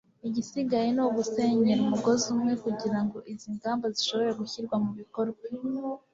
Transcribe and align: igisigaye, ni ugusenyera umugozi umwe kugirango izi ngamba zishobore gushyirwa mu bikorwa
igisigaye, 0.27 0.87
ni 0.95 1.01
ugusenyera 1.07 1.81
umugozi 1.83 2.25
umwe 2.35 2.53
kugirango 2.63 3.17
izi 3.33 3.47
ngamba 3.57 3.85
zishobore 3.95 4.31
gushyirwa 4.39 4.75
mu 4.83 4.91
bikorwa 4.99 5.43